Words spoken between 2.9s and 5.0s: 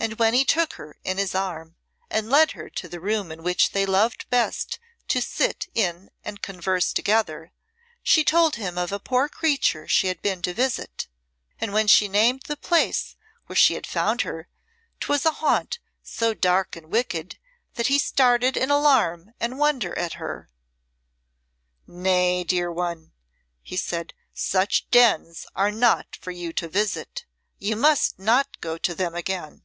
room in which they loved best